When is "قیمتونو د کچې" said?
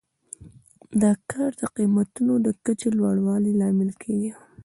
1.75-2.87